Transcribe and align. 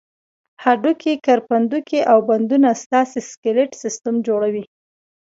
هډوکي، 0.63 1.13
کرپندوکي 1.25 1.99
او 2.11 2.17
بندونه 2.29 2.69
ستاسې 2.83 3.19
سکلېټ 3.29 3.71
سیستم 3.83 4.15
جوړوي. 4.27 4.63